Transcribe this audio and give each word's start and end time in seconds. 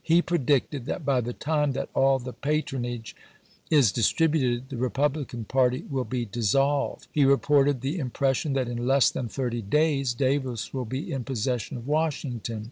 He 0.00 0.22
predicted 0.22 0.86
that" 0.86 1.04
by 1.04 1.20
the 1.20 1.32
time 1.32 1.72
that 1.72 1.88
all 1.92 2.20
the 2.20 2.32
patron 2.32 2.84
age 2.84 3.16
is 3.68 3.90
distributed 3.90 4.68
the 4.68 4.76
Republican 4.76 5.44
party 5.44 5.82
will 5.90 6.04
be 6.04 6.24
dis 6.24 6.50
solved." 6.50 7.08
He 7.10 7.24
reported 7.24 7.80
the 7.80 7.98
impression," 7.98 8.52
that 8.52 8.68
in 8.68 8.86
less 8.86 9.10
than 9.10 9.26
thirty 9.26 9.60
days 9.60 10.14
Da^ds 10.14 10.72
will 10.72 10.84
be 10.84 11.10
in 11.10 11.24
possession 11.24 11.76
of 11.78 11.88
Washington." 11.88 12.70